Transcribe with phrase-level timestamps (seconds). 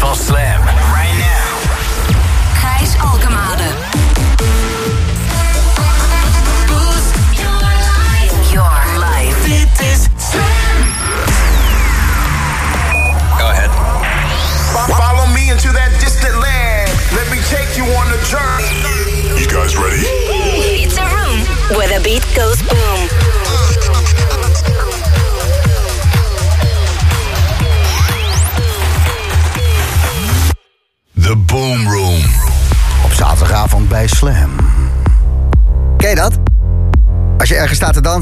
[0.00, 0.55] van Slam.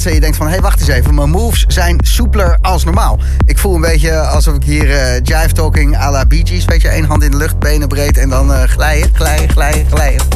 [0.06, 0.46] En je denkt van...
[0.46, 3.18] hé, hey, wacht eens even, mijn moves zijn soepeler als normaal.
[3.46, 6.64] Ik voel een beetje alsof ik hier eh, jive talking à la Bee Gees...
[6.64, 9.86] weet je, één hand in de lucht, benen breed en dan eh, glijden, glijden, glijden,
[9.86, 10.26] glijden.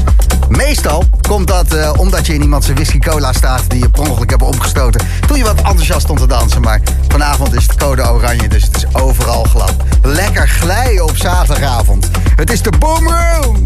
[0.49, 3.71] Meestal komt dat eh, omdat je in iemand zijn whisky cola staat...
[3.71, 5.07] die je per ongeluk hebt opgestoten...
[5.27, 6.61] toen je wat enthousiast stond te dansen.
[6.61, 9.75] Maar vanavond is het code oranje, dus het is overal glad.
[10.03, 12.11] Lekker glijden op zaterdagavond.
[12.37, 13.63] Het is de Boom Room!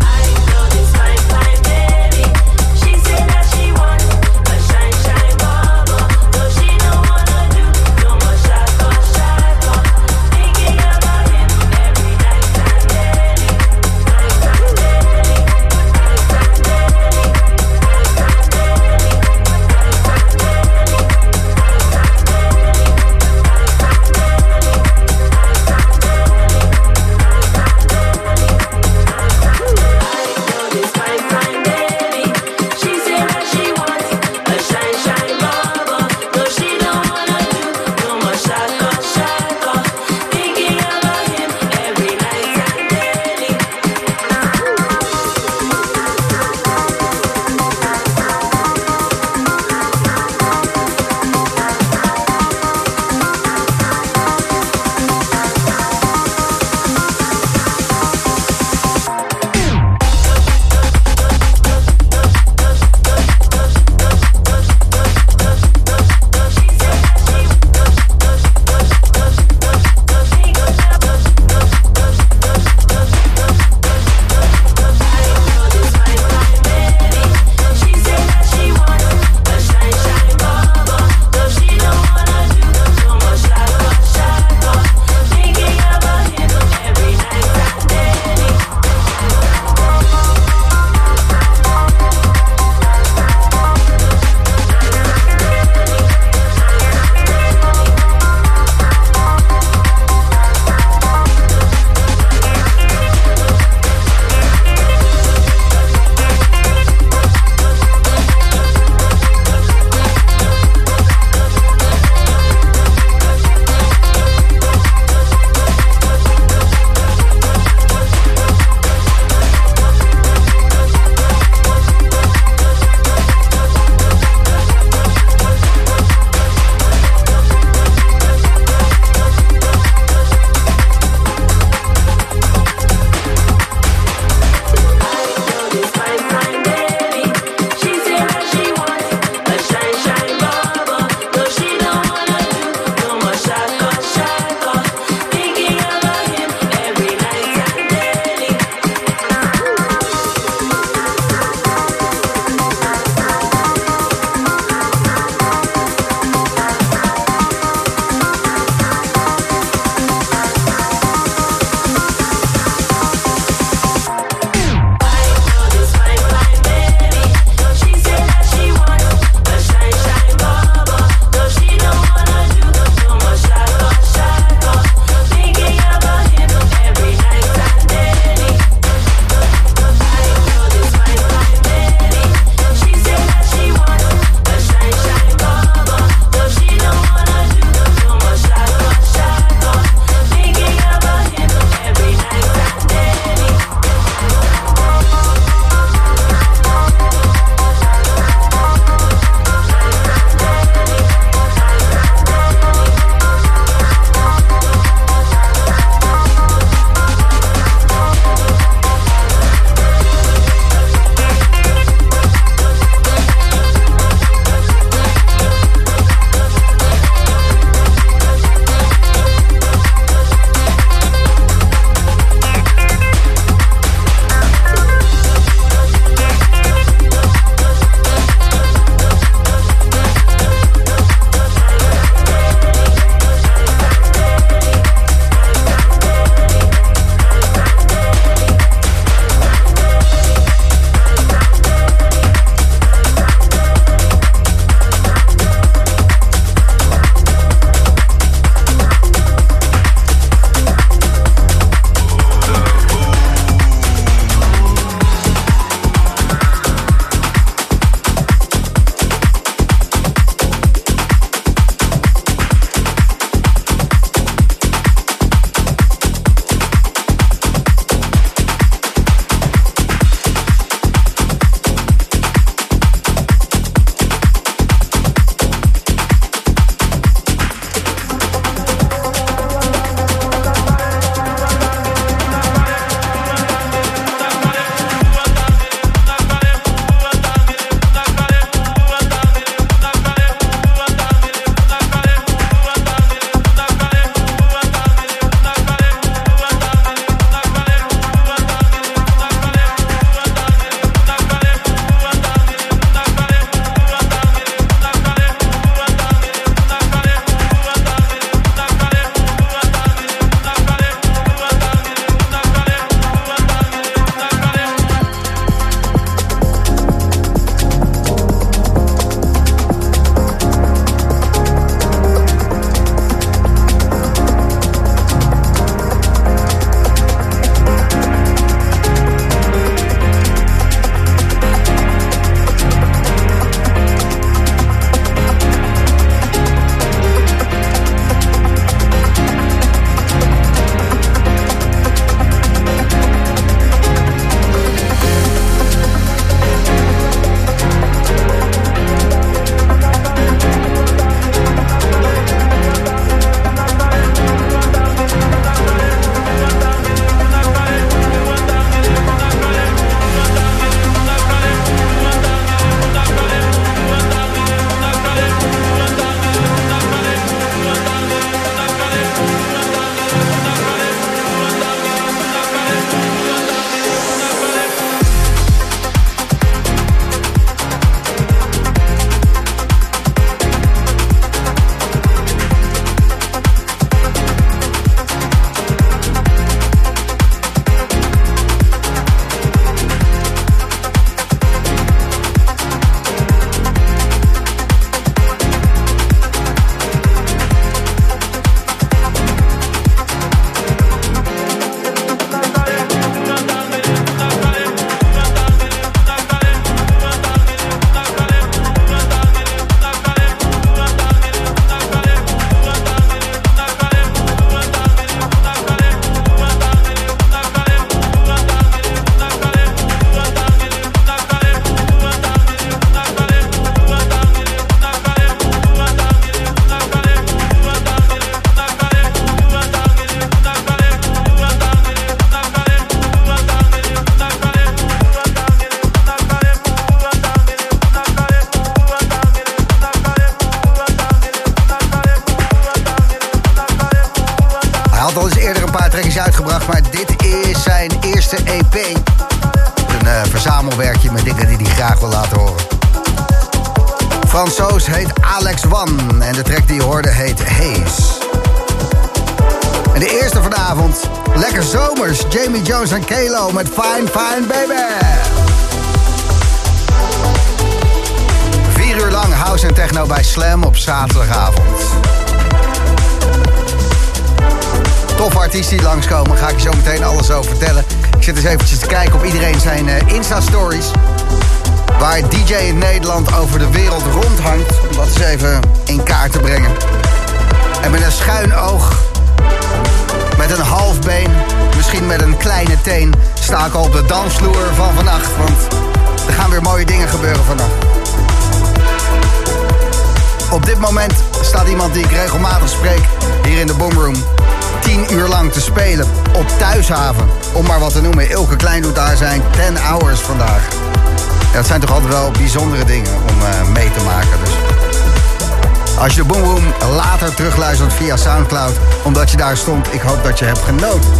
[519.62, 519.94] stond.
[519.94, 521.10] Ik hoop dat je hebt genoten.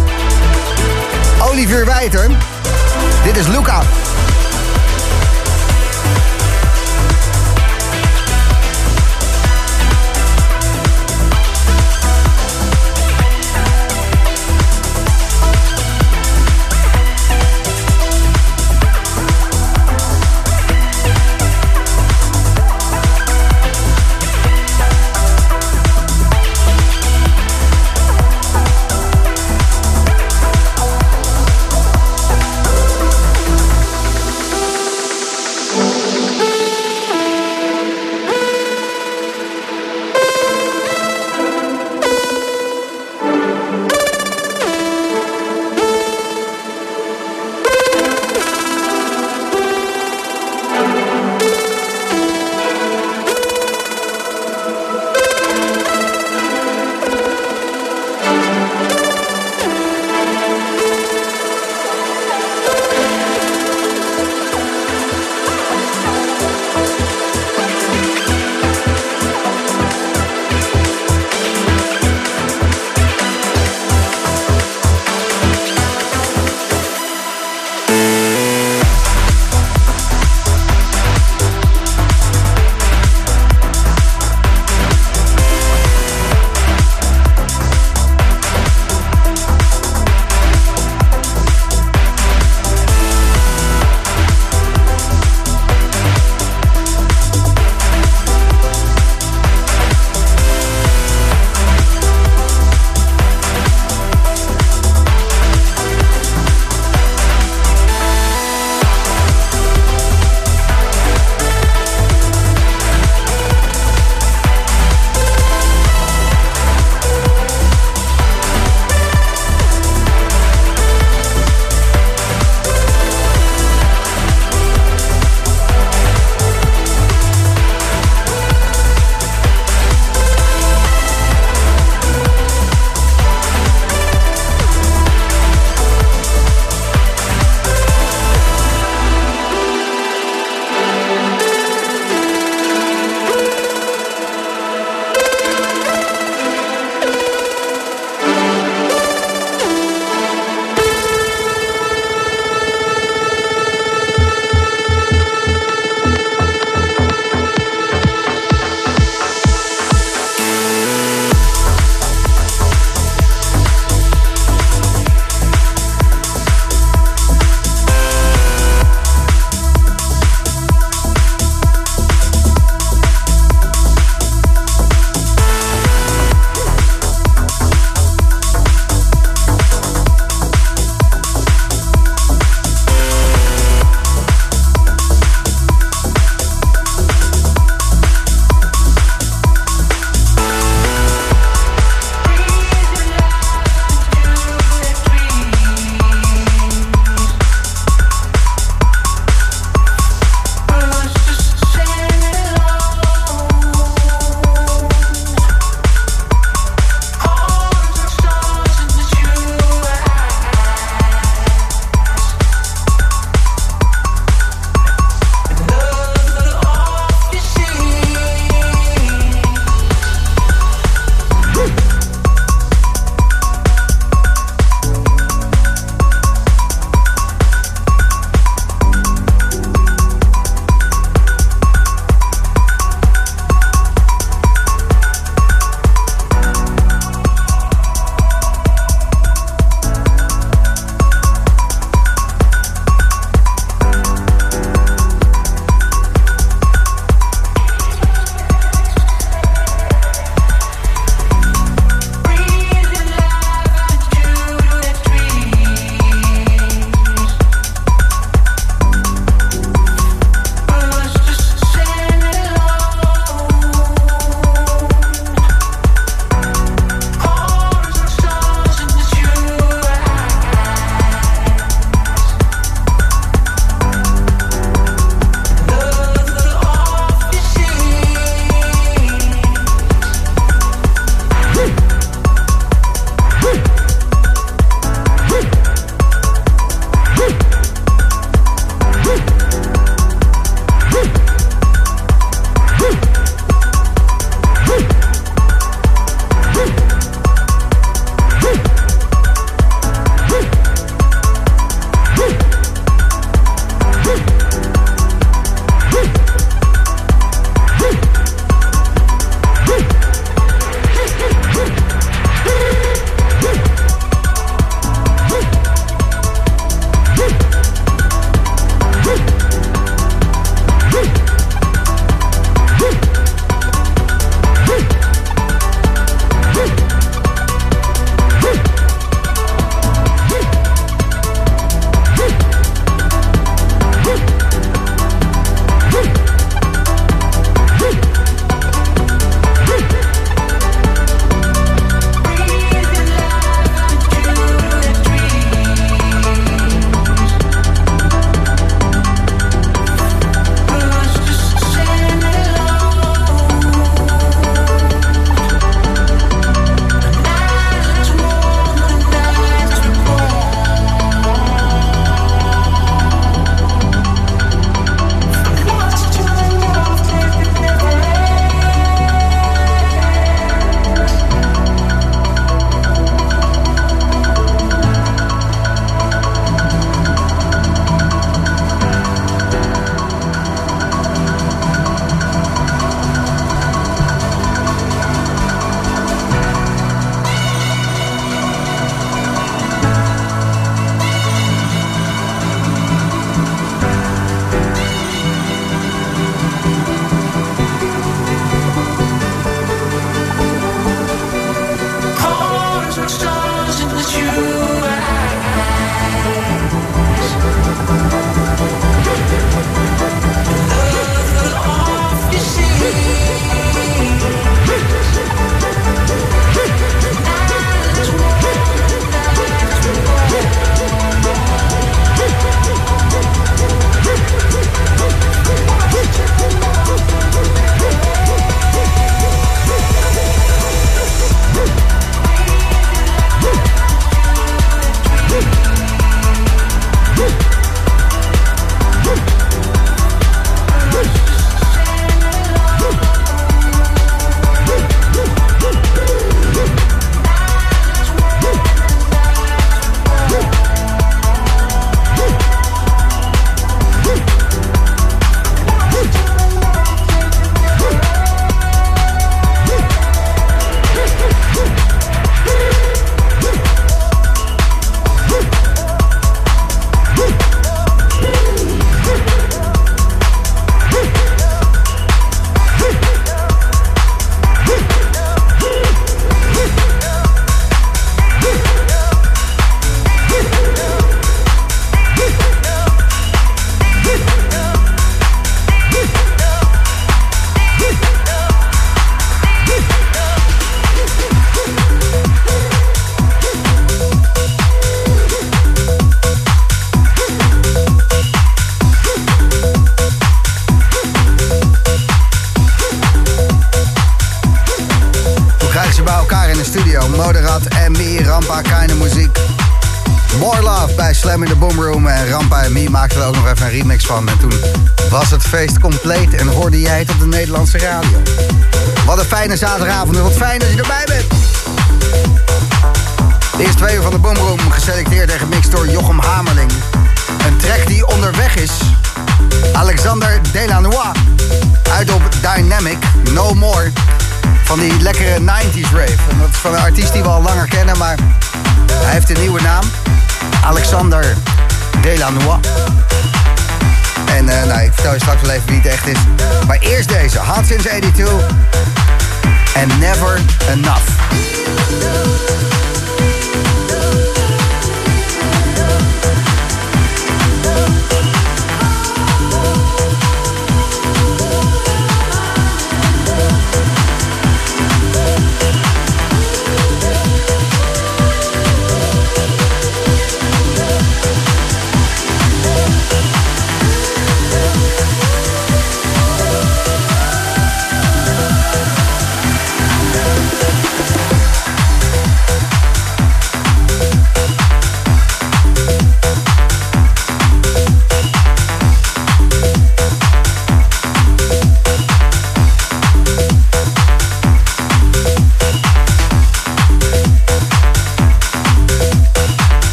[1.41, 2.27] Olivier Wijter,
[3.23, 3.81] dit is Luca.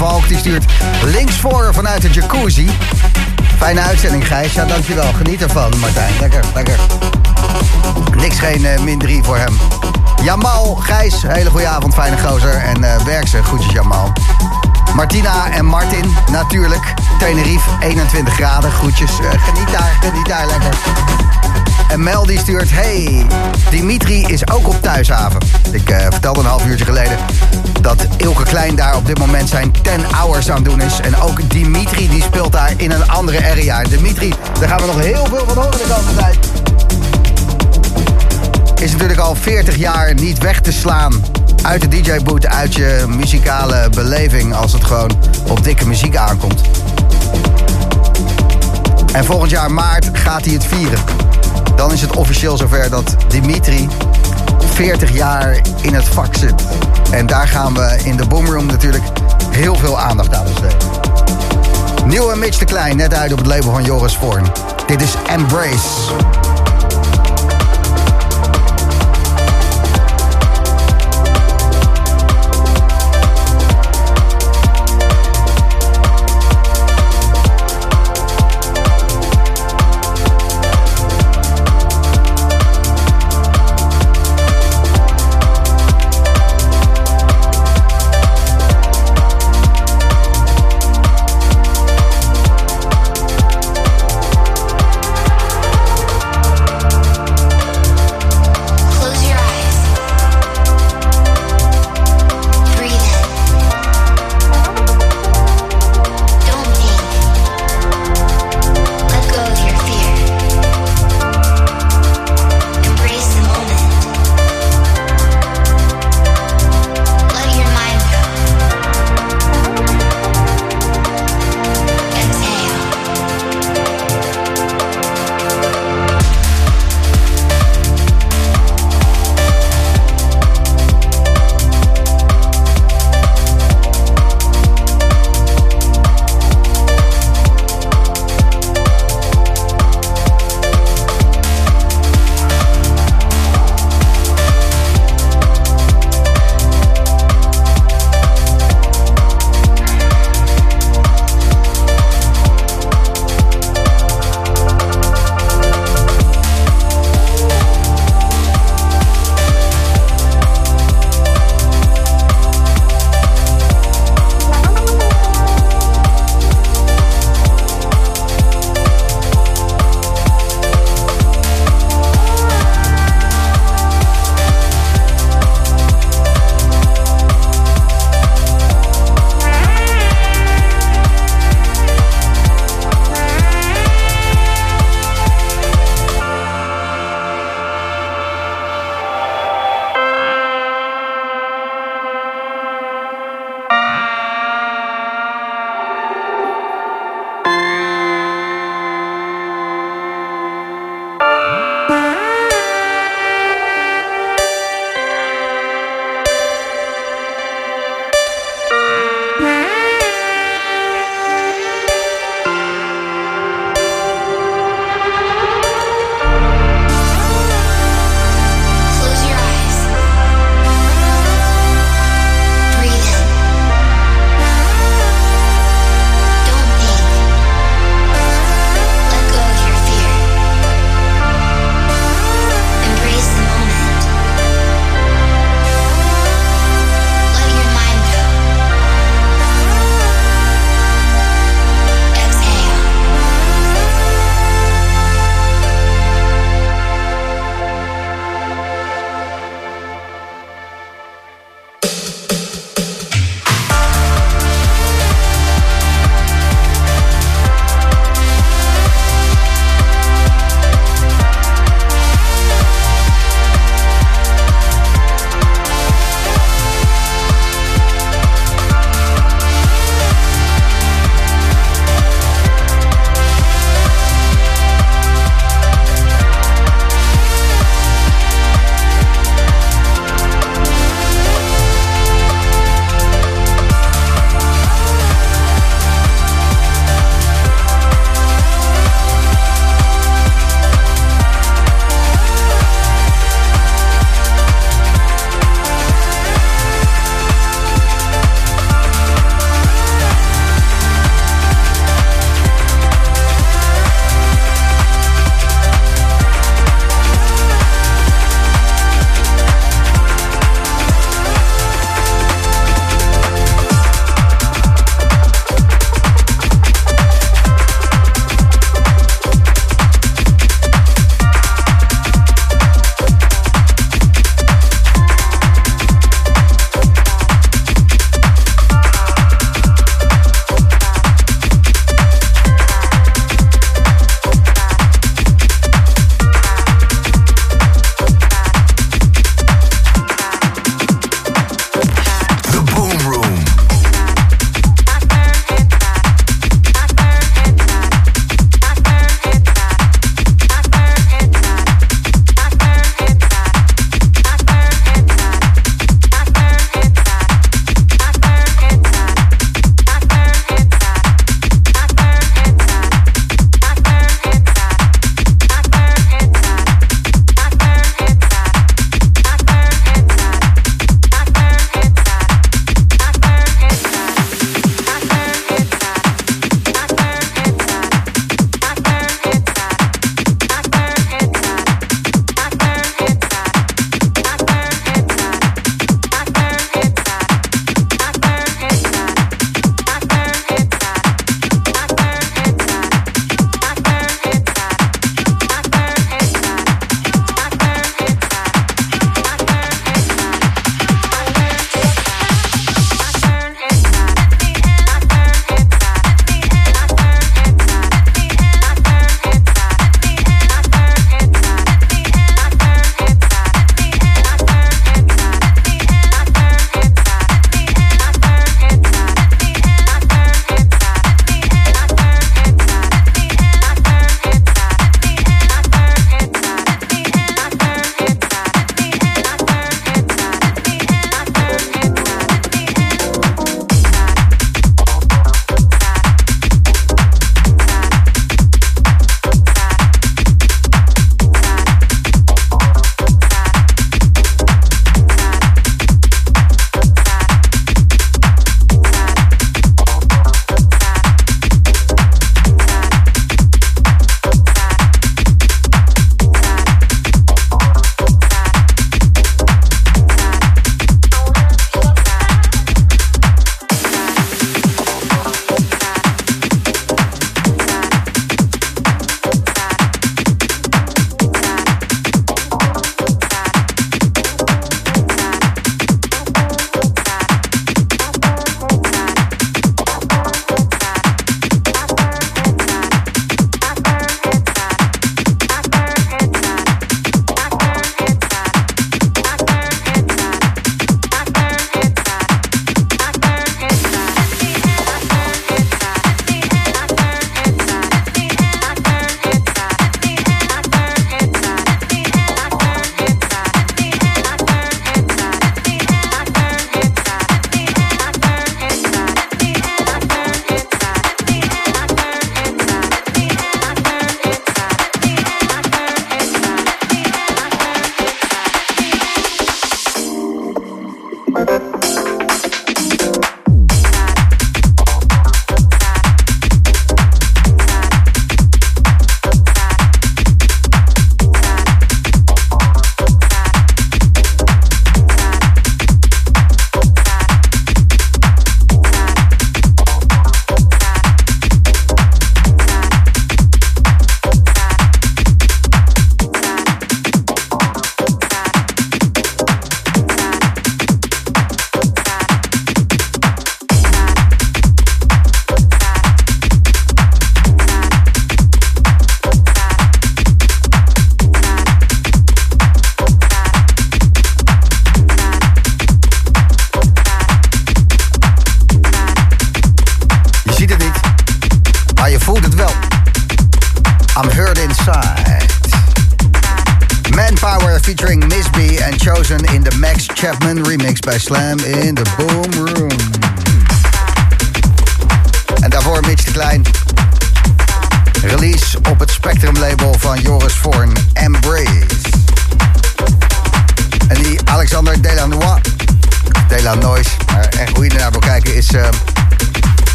[0.00, 0.28] Valk.
[0.28, 0.64] Die stuurt
[1.04, 2.70] links voor vanuit de jacuzzi.
[3.56, 4.52] Fijne uitzending, Gijs.
[4.52, 5.12] Ja, dankjewel.
[5.12, 6.12] Geniet ervan, Martijn.
[6.20, 6.78] Lekker, lekker.
[8.16, 9.58] Niks geen uh, min 3 voor hem.
[10.22, 12.54] Jamal, Gijs, hele goede avond, fijne gozer.
[12.54, 14.12] En uh, werk ze, groetjes Jamal.
[14.94, 16.94] Martina en Martin, natuurlijk.
[17.18, 19.10] Tenerife, 21 graden, groetjes.
[19.20, 20.74] Uh, geniet daar, geniet daar lekker.
[21.88, 23.26] En Mel die stuurt, hey,
[23.70, 25.40] Dimitri is ook op thuishaven.
[25.70, 27.18] Ik vertelde een half uurtje geleden
[27.82, 31.00] dat Ilke Klein daar op dit moment zijn 10 hours aan doen is.
[31.00, 33.82] En ook Dimitri die speelt daar in een andere area.
[33.82, 36.38] Dimitri, daar gaan we nog heel veel van horen de komende tijd.
[38.80, 41.24] Is natuurlijk al 40 jaar niet weg te slaan
[41.62, 45.10] uit de DJ-boot, uit je muzikale beleving als het gewoon
[45.48, 46.60] op dikke muziek aankomt.
[49.12, 50.98] En volgend jaar maart gaat hij het vieren.
[51.76, 53.88] Dan is het officieel zover dat Dimitri
[54.80, 56.64] 40 jaar in het vak zit.
[57.10, 59.04] En daar gaan we in de Boomroom natuurlijk
[59.50, 60.88] heel veel aandacht aan besteden.
[62.06, 64.46] Nieuwe Mitch de Klein, net uit op het label van Joris Voorn.
[64.86, 66.39] Dit is Embrace.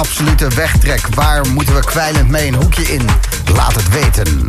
[0.00, 1.14] absolute wegtrek?
[1.14, 3.02] Waar moeten we kwijlend mee een hoekje in?
[3.54, 4.46] Laat het weten.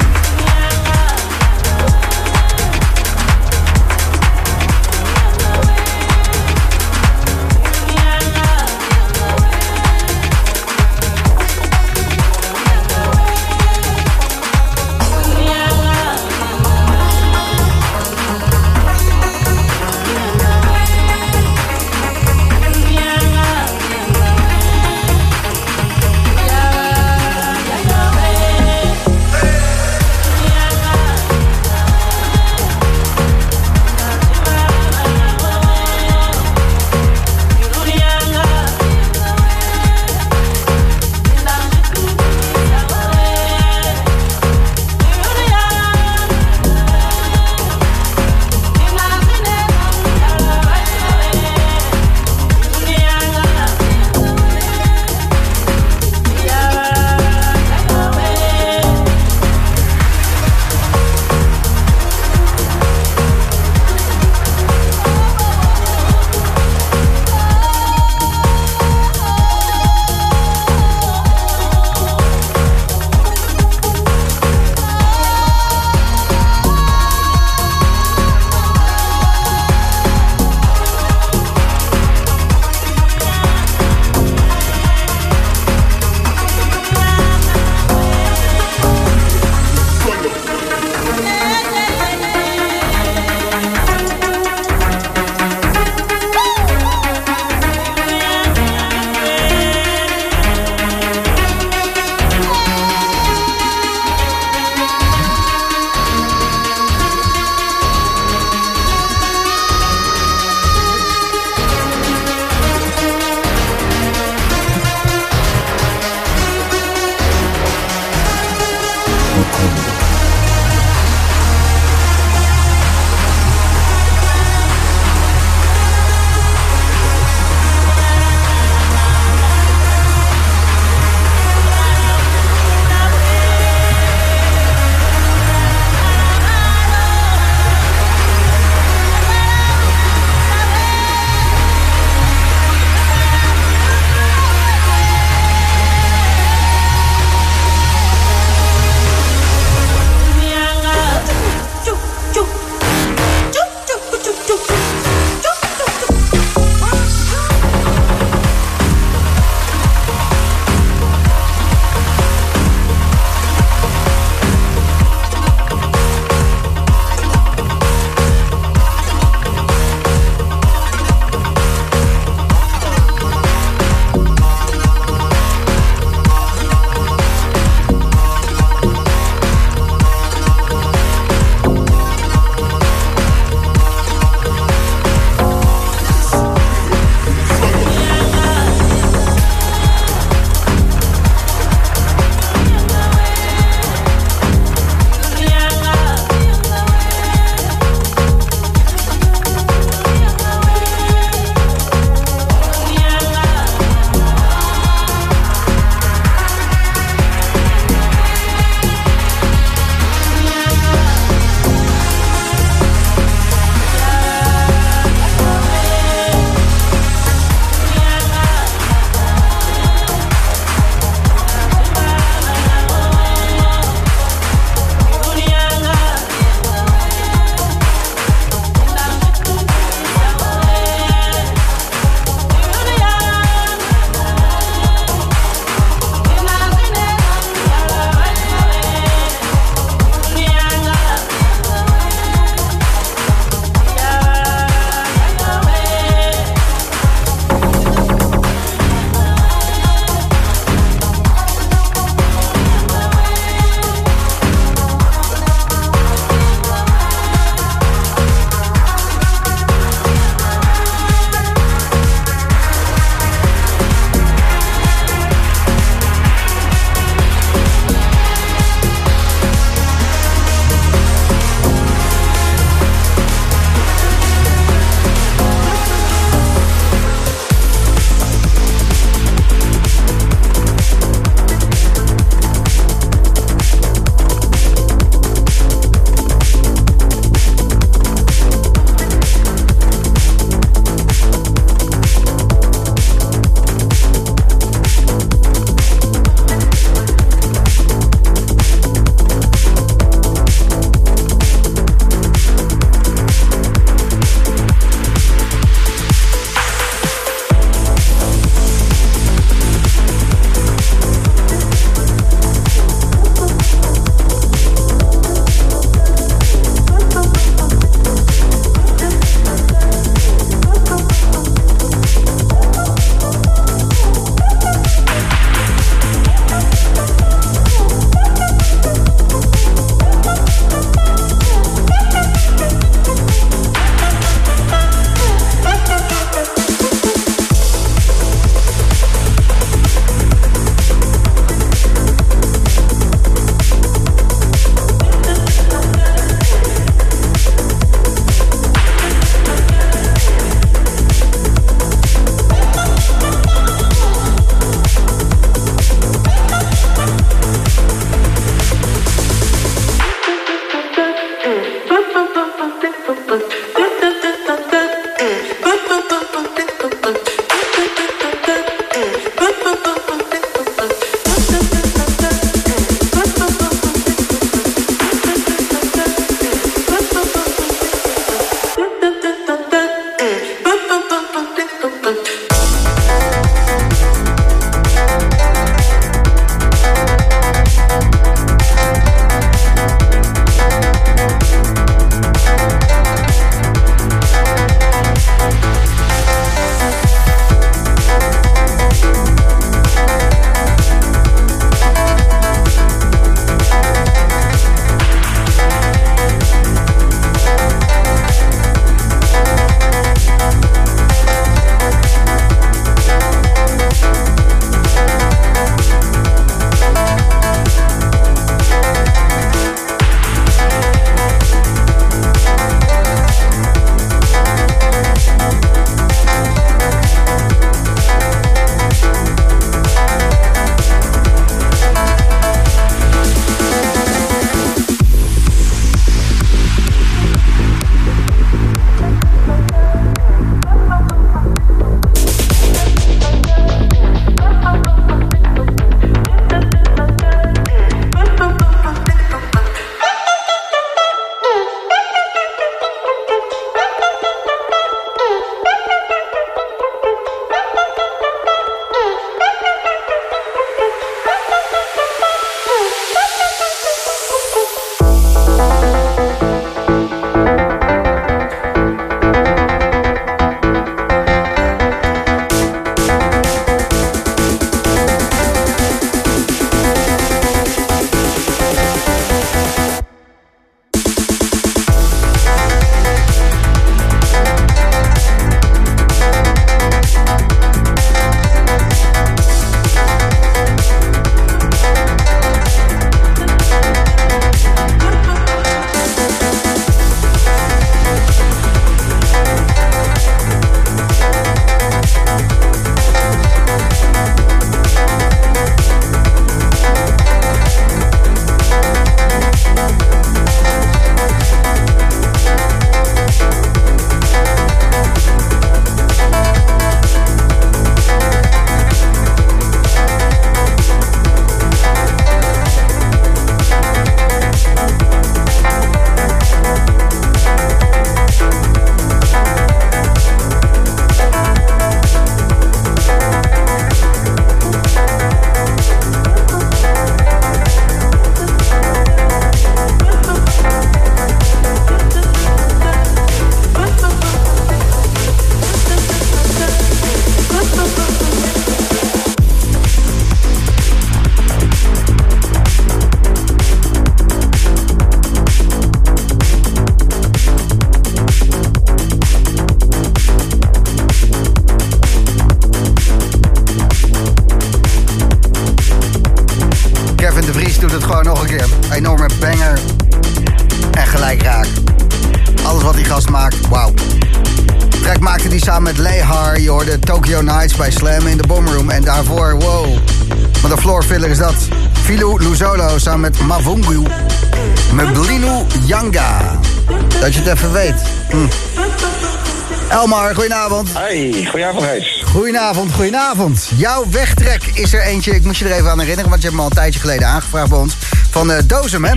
[590.33, 590.89] Goedenavond.
[590.93, 592.23] Hey, goedenavond Gijs.
[592.25, 593.69] Goedenavond, goedenavond.
[593.75, 596.29] Jouw wegtrek is er eentje, ik moest je er even aan herinneren...
[596.29, 597.95] want je hebt me al een tijdje geleden aangevraagd bij ons.
[598.29, 599.13] Van Dozem, hè?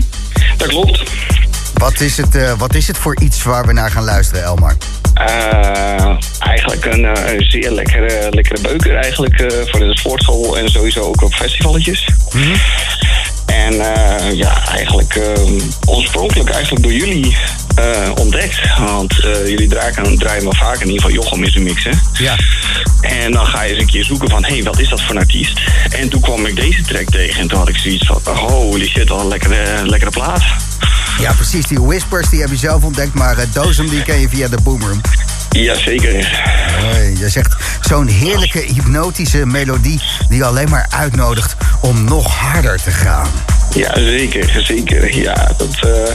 [0.57, 1.03] Dat klopt.
[1.75, 4.77] Wat is, het, eh, wat is het voor iets waar we naar gaan luisteren, Elmar?
[5.15, 11.01] Eh, eigenlijk een, een zeer lekkere, lekkere beuker eigenlijk eh, voor de sportschool en sowieso
[11.01, 12.09] ook op festivaletjes.
[13.47, 15.21] En eh, ja, eigenlijk
[15.87, 17.37] oorspronkelijk eigenlijk door jullie
[17.75, 18.61] eh, ontdekt.
[18.79, 21.91] Want eh, jullie draaien, draaien wel vaak in ieder geval Jochem is een mix, hè?
[22.13, 22.37] Ja.
[23.01, 25.15] En dan ga je eens een keer zoeken van, hé, hey, wat is dat voor
[25.15, 25.61] een artiest?
[25.91, 29.09] En toen kwam ik deze track tegen en toen had ik zoiets van, holy shit,
[29.09, 30.43] wat een lekkere, lekkere plaat.
[31.19, 31.67] Ja, precies.
[31.67, 34.59] Die Whispers die heb je zelf ontdekt, maar uh, Dozem die ken je via de
[34.63, 35.01] Boomroom.
[35.51, 36.43] Jazeker.
[36.81, 42.91] Hoi, je zegt zo'n heerlijke hypnotische melodie die alleen maar uitnodigt om nog harder te
[42.91, 43.29] gaan.
[43.75, 45.17] Ja, zeker, zeker.
[45.17, 46.15] Ja, dat, eh,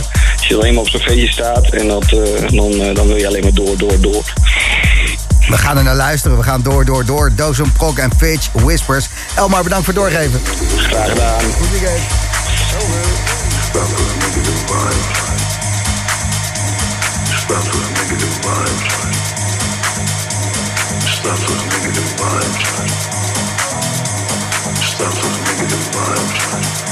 [0.50, 3.28] je alleen maar op zo'n feestje staat en dat, eh, dan, eh, dan wil je
[3.28, 4.34] alleen maar door, door, door.
[5.50, 6.38] We gaan er naar luisteren.
[6.38, 7.32] We gaan door, door, door.
[7.36, 9.08] Dozem, Prok en Fitch, Whispers.
[9.36, 10.42] Elmar, bedankt voor het doorgeven.
[10.76, 11.42] Graag gedaan.
[11.42, 12.02] Goed weekend.
[24.90, 26.89] Stop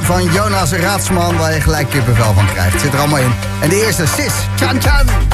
[0.00, 2.80] Van Jonas Raadsman waar je gelijk kippenvel van krijgt.
[2.80, 3.34] Zit er allemaal in.
[3.60, 4.32] En de eerste, Sis.
[4.56, 5.33] Chan Chan.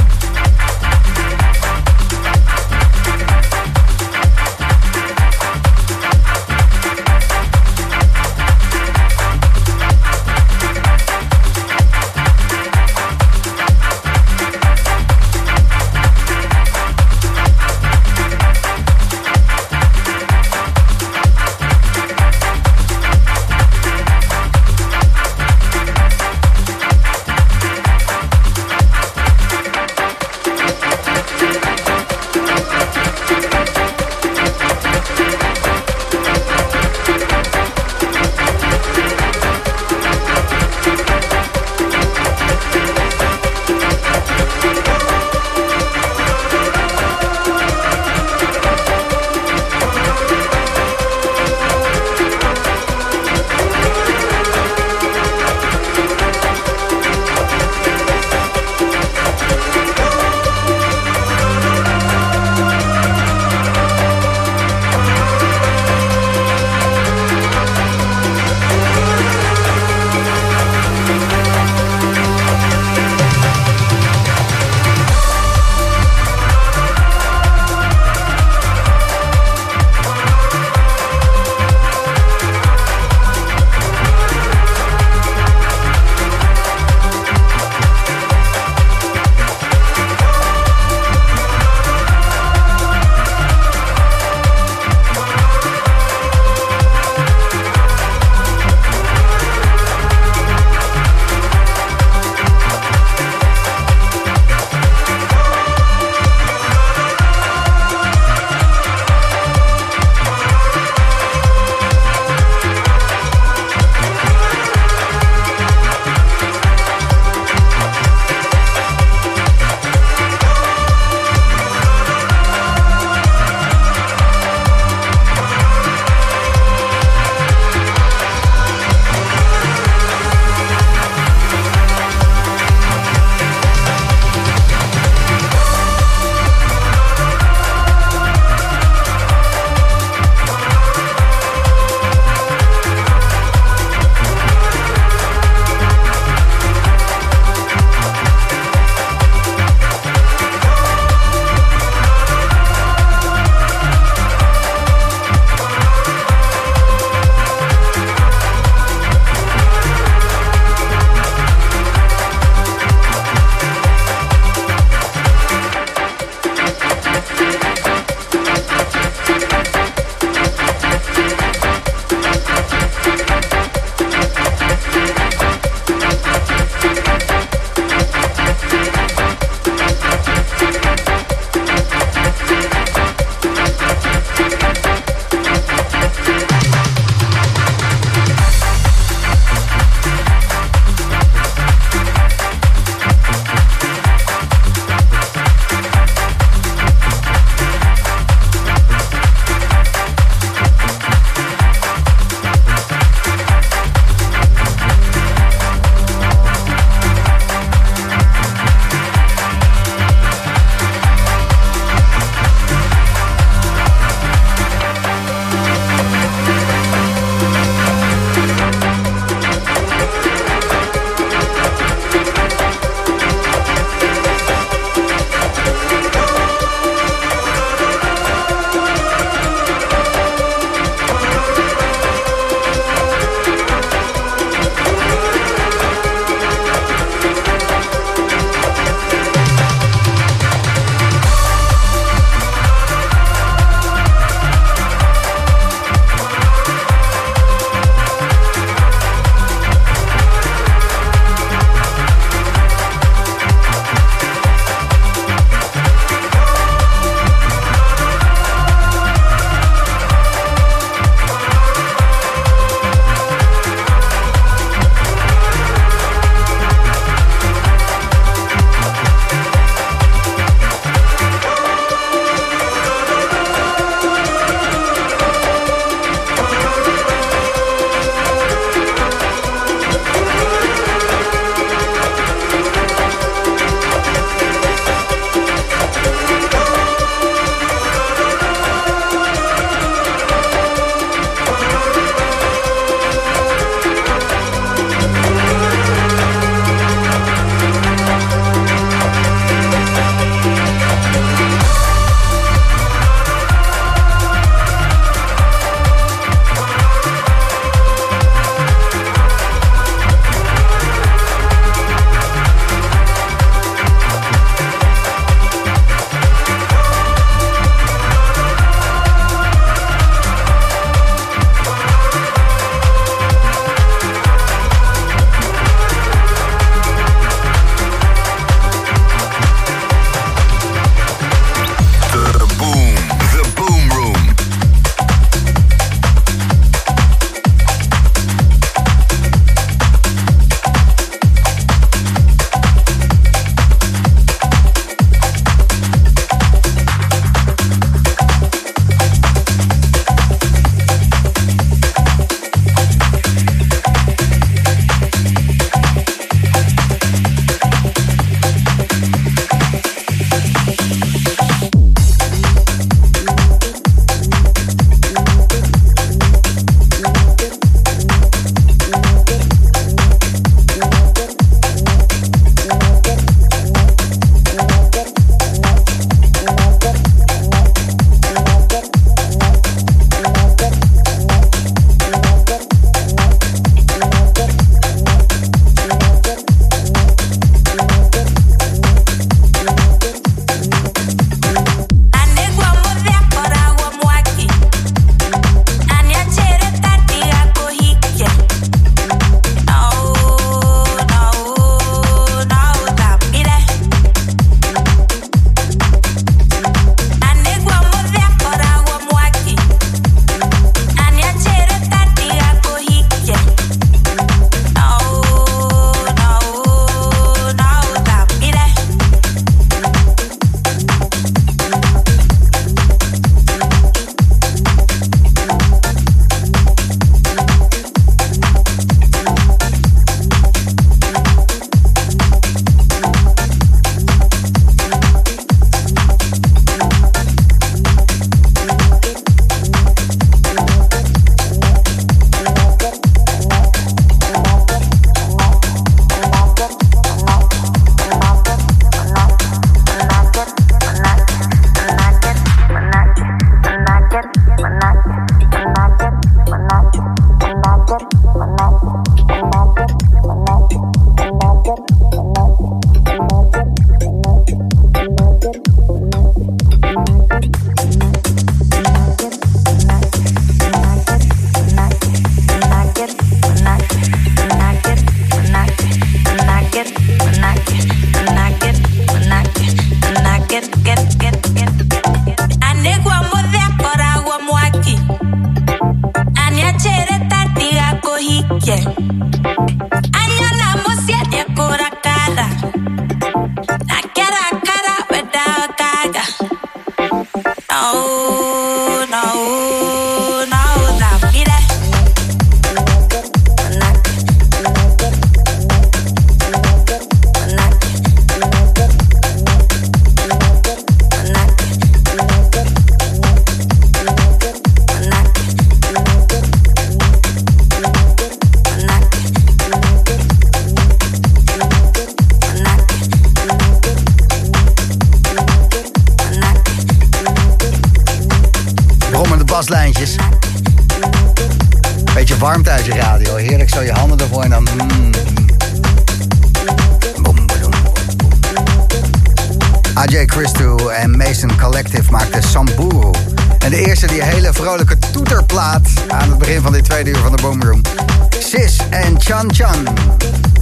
[549.31, 549.87] Chan Chan.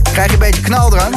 [0.02, 1.14] Krijg je een beetje knaldrang?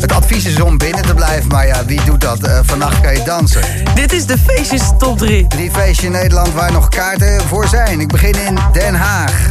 [0.00, 2.42] Het advies is om binnen te blijven, maar ja, wie doet dat?
[2.42, 3.62] Eh, vannacht kan je dansen.
[3.94, 5.46] Dit is de feestjes top 3.
[5.46, 8.00] Drie feestjes in Nederland waar nog kaarten voor zijn.
[8.00, 9.48] Ik begin in Den Haag.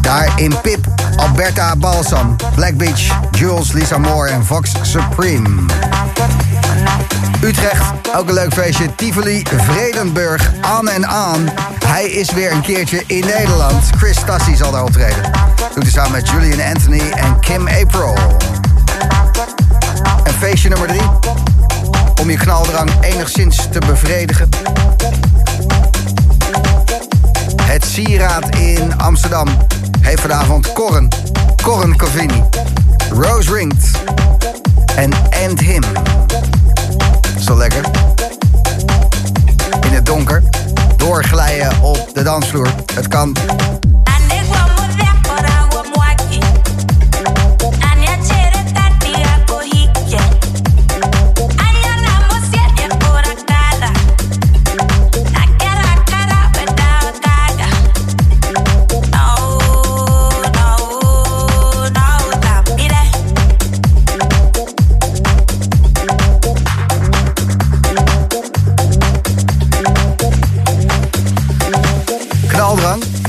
[0.00, 0.86] Daar in Pip,
[1.16, 5.48] Alberta Balsam, Black Beach, Jules, Lisa Moore en Vox Supreme.
[7.44, 7.84] Utrecht,
[8.16, 8.94] ook een leuk feestje.
[8.94, 11.52] Tivoli, Vredenburg, aan en aan.
[11.86, 13.84] Hij is weer een keertje in Nederland.
[13.96, 15.41] Chris Tassi zal daar optreden.
[15.74, 18.14] Doet hij samen met Julian Anthony en Kim April.
[20.24, 21.10] En feestje nummer drie.
[22.20, 24.48] Om je knaldrang enigszins te bevredigen.
[27.62, 29.48] Het sieraad in Amsterdam
[30.00, 31.08] heeft vanavond Corren.
[31.62, 32.42] Corren Covini.
[33.10, 33.90] Rose Ringt.
[34.96, 35.82] En End Him.
[37.38, 37.84] Zo lekker.
[39.80, 40.42] In het donker.
[40.96, 42.74] Doorglijden op de dansvloer.
[42.94, 43.36] Het kan.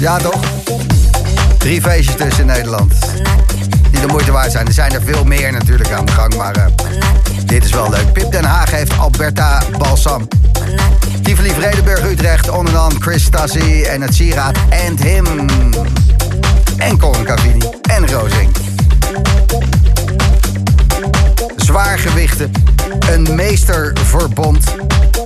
[0.04, 0.40] Ja toch?
[1.58, 2.94] Drie feestjes tussen in Nederland.
[3.92, 4.68] Die de moeite waard zijn.
[4.68, 6.66] Er zijn er veel meer natuurlijk aan de gang, maar eh,
[7.46, 8.14] dit is wel leuk.
[8.14, 10.28] Pip Den Haag heeft Alberta Balsam.
[11.22, 15.26] Tivoli Vredenburg Utrecht, on en on Chris Tassi en het sieraad And Him.
[16.78, 18.56] En Corin Cavini en Rozing.
[21.56, 22.52] Zwaargewichten,
[23.12, 24.64] een meesterverbond,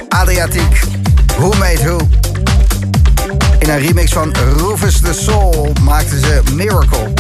[0.09, 0.79] Adriatiek,
[1.37, 2.26] Who Made Who.
[3.67, 7.13] In een remix van Rufus the Soul maakten ze Miracle.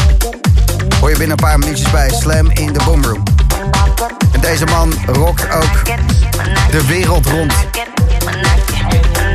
[0.99, 3.23] Hoor je binnen een paar minuutjes bij Slam in de Boomroom.
[4.31, 5.83] En deze man rockt ook
[6.71, 7.53] de wereld rond.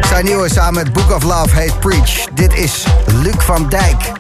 [0.08, 2.24] Zijn nieuwe samen met Book of Love heet Preach.
[2.34, 4.12] Dit is Luc van Dijk.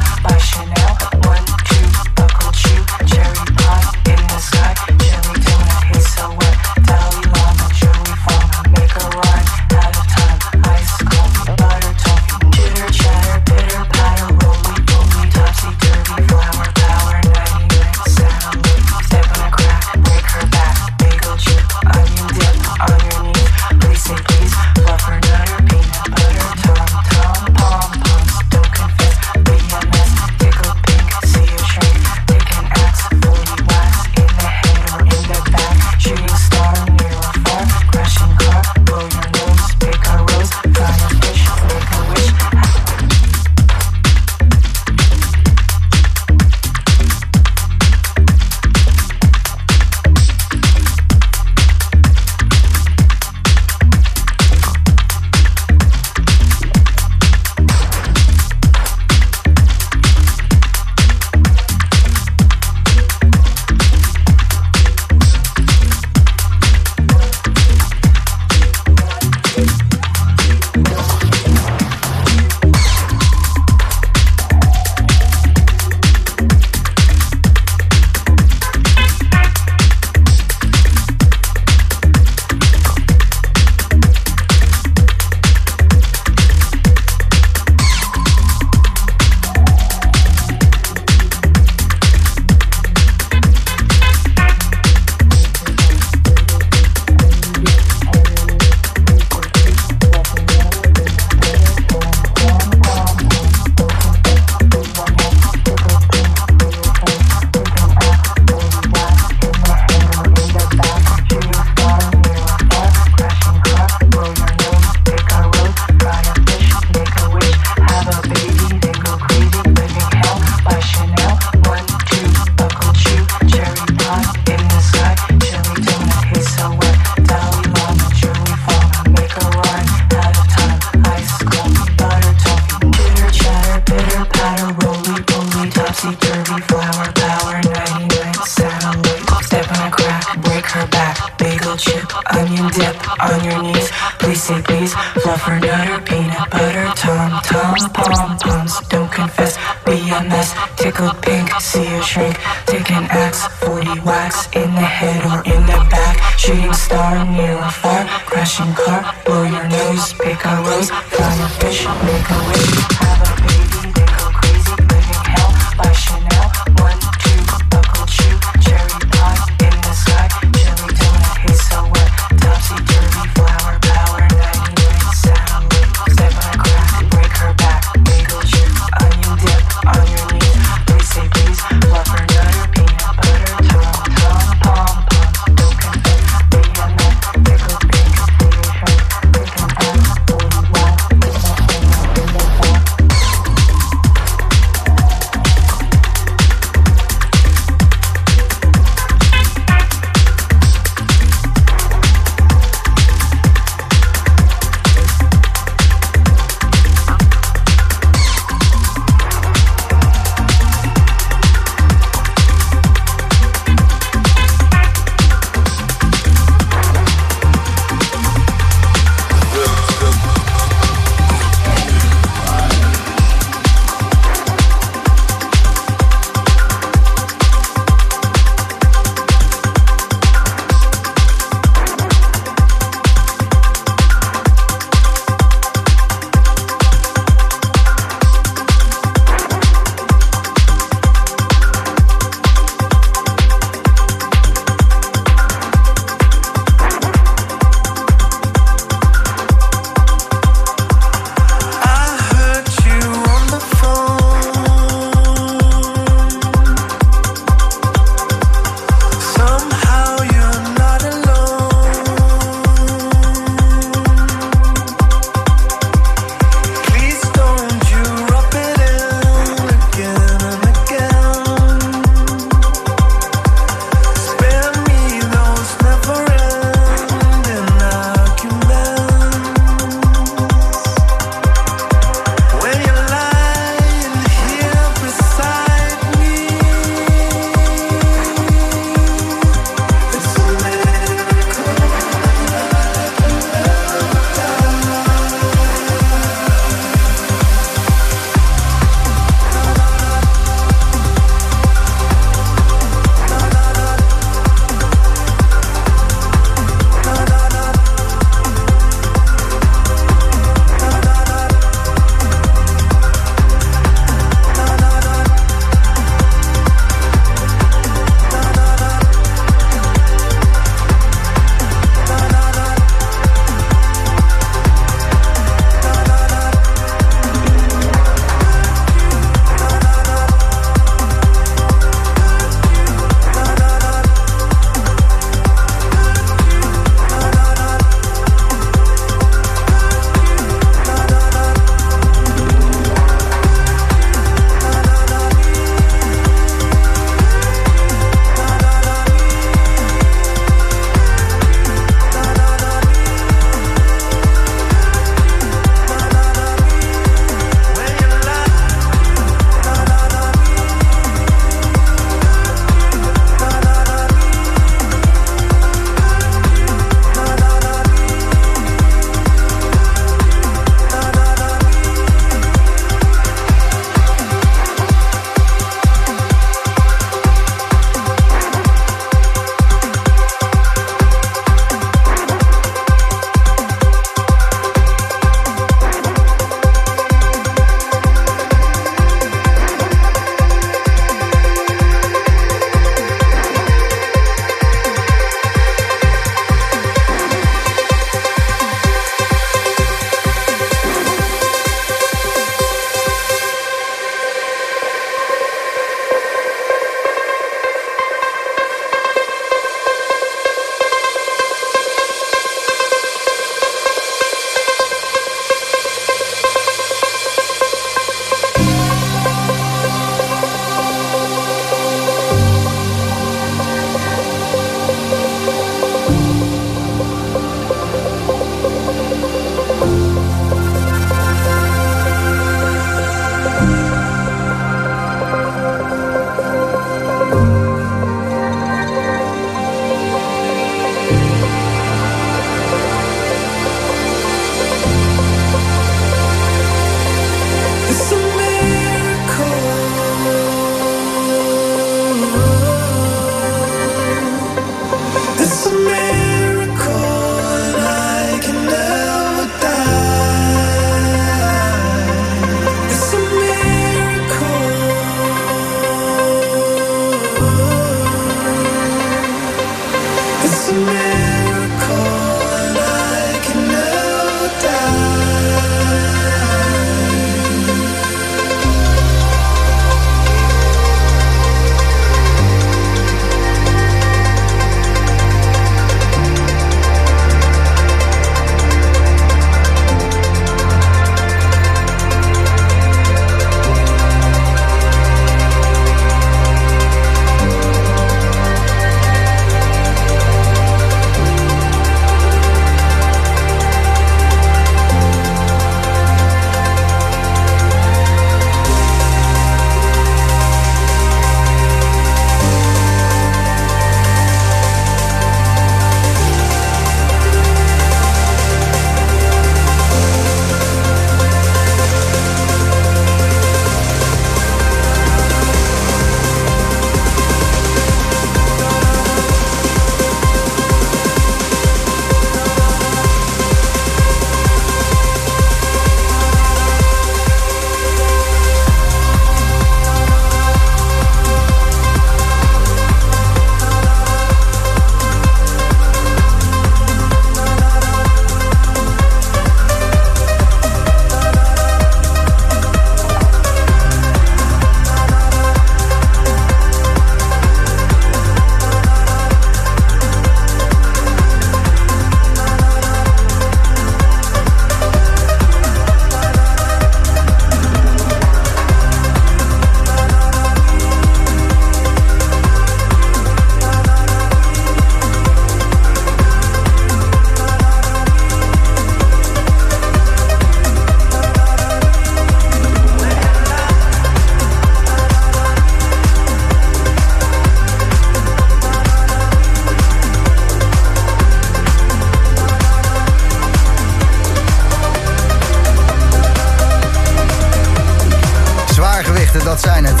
[599.62, 600.00] Dat zijn het.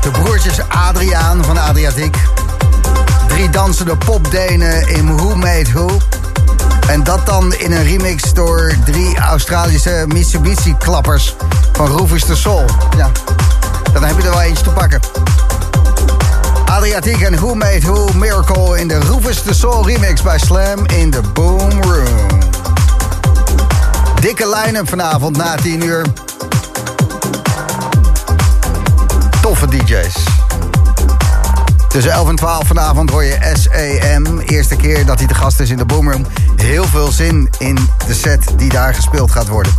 [0.00, 2.16] De broertjes Adriaan van Adriatiek.
[3.26, 5.98] Drie dansende popdenen in Who Made Who.
[6.88, 11.36] En dat dan in een remix door drie Australische Mitsubishi-klappers
[11.72, 12.64] van Rufus de Soul.
[12.96, 13.10] Ja,
[13.92, 15.00] dan heb je er wel eentje te pakken.
[16.64, 21.10] Adriatiek en Who Made Who Miracle in de Rufus de Soul remix bij Slam in
[21.10, 22.40] de Boom Room.
[24.20, 26.27] Dikke line-up vanavond na 10 uur.
[29.48, 30.14] Toffe DJ's.
[31.88, 34.38] Tussen 11 en 12 vanavond hoor je SAM.
[34.38, 36.26] Eerste keer dat hij te gast is in de Boomroom.
[36.56, 39.72] Heel veel zin in de set die daar gespeeld gaat worden.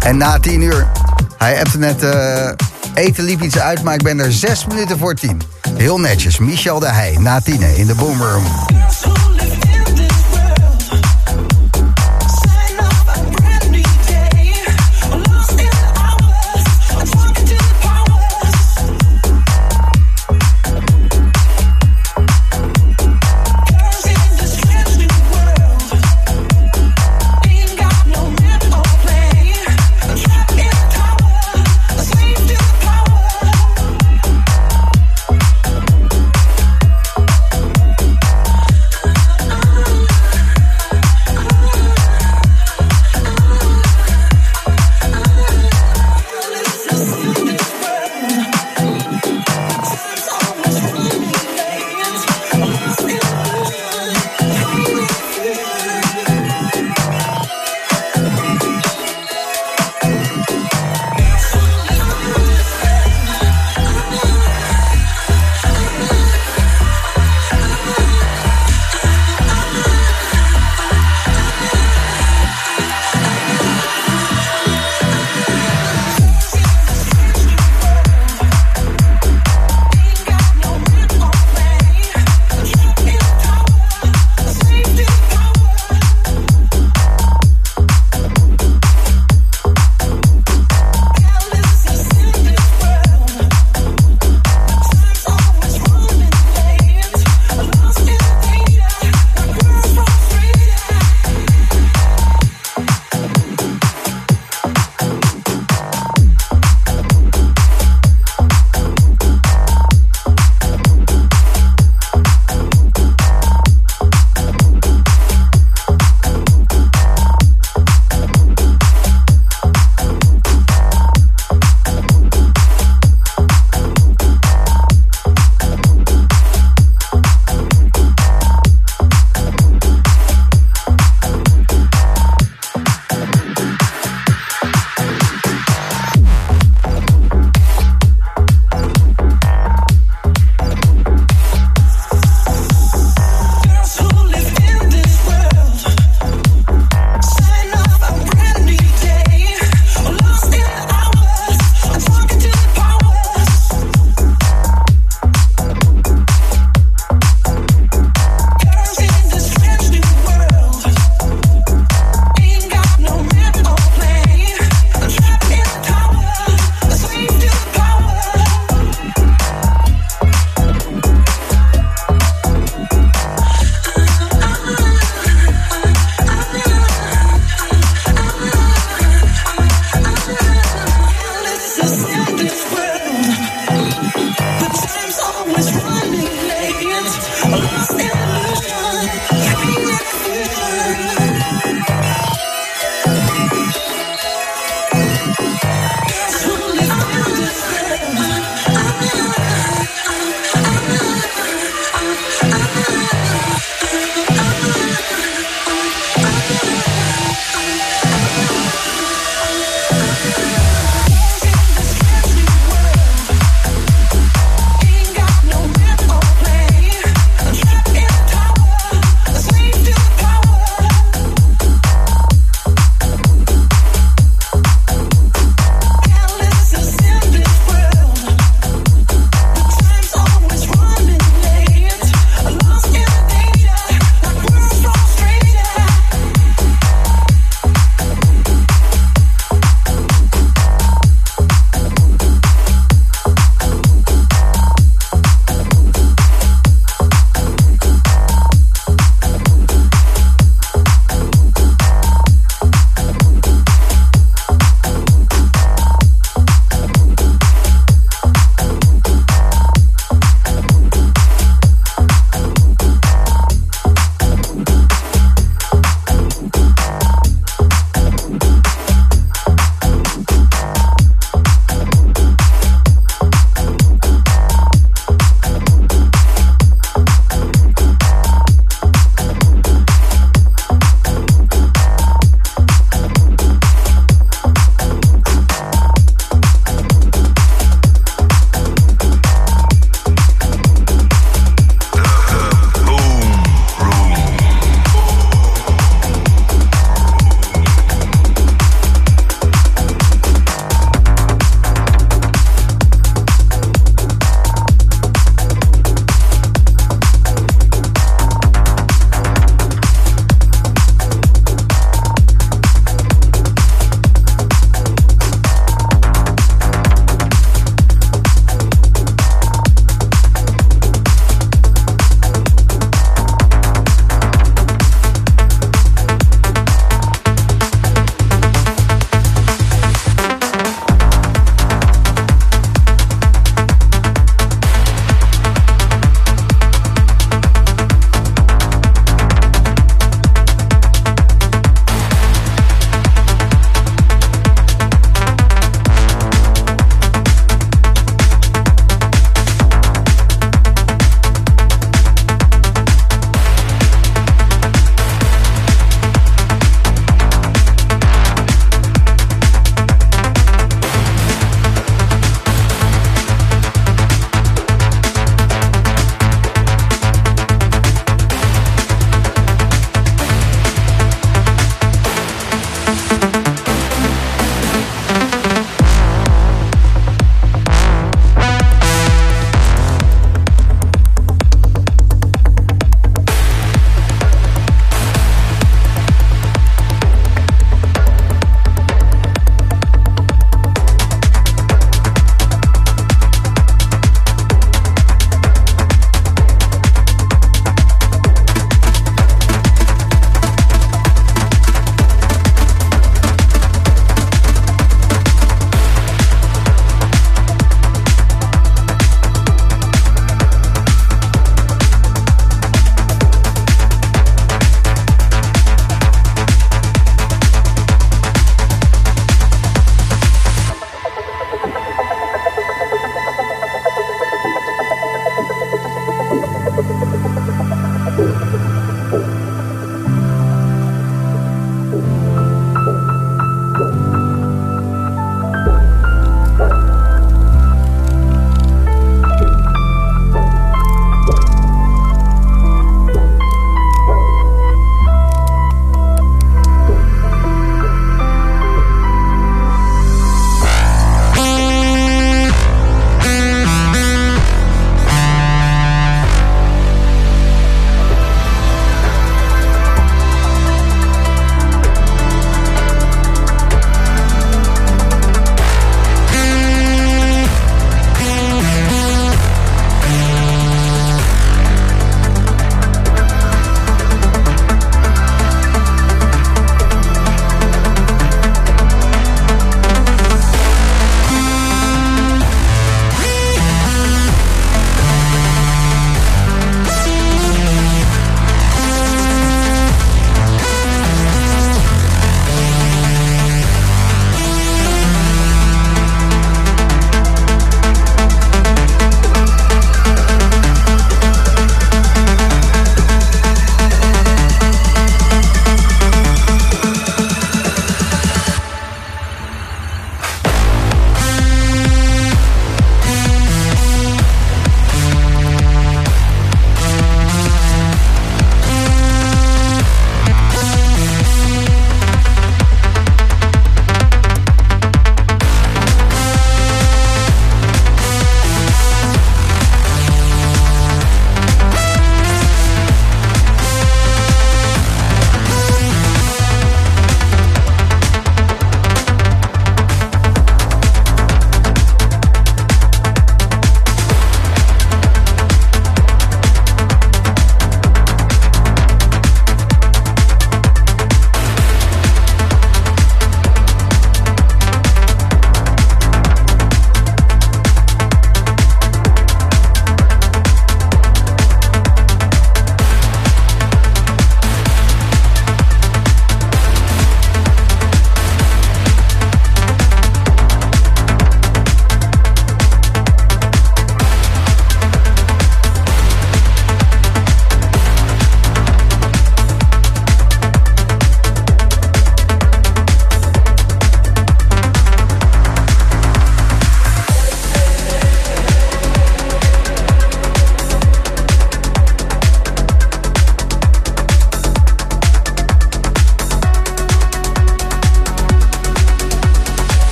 [0.00, 0.88] En na 10 uur,
[1.38, 2.50] hij appte net, eh,
[2.94, 5.42] eten liep iets uit, maar ik ben er 6 minuten voor 10.
[5.76, 8.44] Heel netjes, Michel de Heij, na 10 in de Boomroom.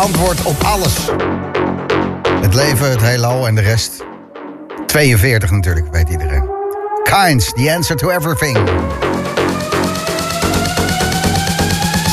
[0.00, 1.08] Antwoord op alles.
[2.40, 4.04] Het leven, het heelal en de rest.
[4.86, 6.48] 42 natuurlijk, weet iedereen.
[7.02, 8.58] Kinds, the answer to everything.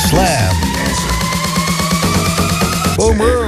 [0.07, 0.55] Slam.
[2.95, 3.46] Boomroom.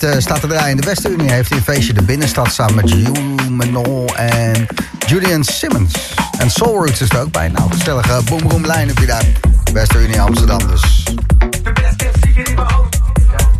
[0.00, 1.30] Dit moment eh, staat te draaien in de Westerunie.
[1.30, 4.66] Heeft een feestje de binnenstad samen met Hugh en
[5.06, 5.94] Julian Simmons.
[6.38, 7.48] En Soul Roots is er ook bij.
[7.48, 9.24] Nou, gezellige Boomroom lijn heb je daar.
[9.72, 11.04] Westerunie Amsterdam dus.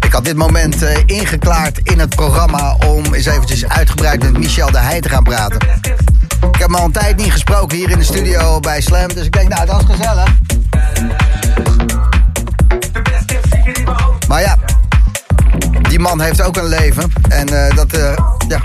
[0.00, 4.70] Ik had dit moment eh, ingeklaard in het programma om eens eventjes uitgebreid met Michel
[4.70, 5.60] de Heij te gaan praten.
[6.40, 9.24] Ik heb hem al een tijd niet gesproken hier in de studio bij Slam, dus
[9.24, 10.34] ik denk nou dat is gezellig.
[14.28, 14.58] Maar ja,
[16.06, 18.18] man heeft ook een leven en eh, dat eh,
[18.48, 18.60] ja,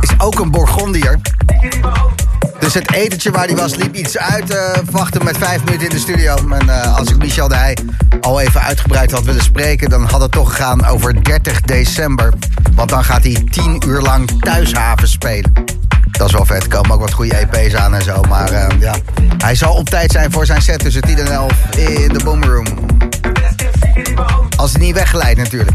[0.00, 1.20] is ook een Bourgondier.
[2.58, 4.50] Dus het etentje waar hij was liep iets uit.
[4.50, 6.36] eh wachten met vijf minuten in de studio.
[6.50, 7.76] En als ik Michel de Heij
[8.20, 9.90] al even uitgebreid had willen spreken...
[9.90, 12.32] dan had het toch gegaan over 30 december.
[12.74, 15.52] Want dan gaat hij tien uur lang thuishaven spelen.
[16.10, 16.62] Dat is wel vet.
[16.62, 18.22] Er komen ook wat goede EP's aan en zo.
[18.28, 18.94] Maar ja,
[19.38, 22.66] hij zal op tijd zijn voor zijn set tussen 10 en 11 in de Boomroom.
[24.56, 25.70] Als hij niet weggeleid natuurlijk.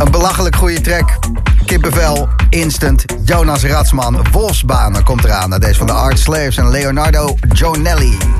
[0.00, 1.18] Een belachelijk goede track.
[1.64, 5.50] Kippenvel, Instant, Jonas Ratsman, Wolfsbanen komt eraan.
[5.50, 8.39] Deze van de Art Slaves en Leonardo Jonelli.